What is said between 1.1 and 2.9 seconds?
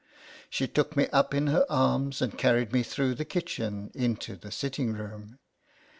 in her arms, and carried me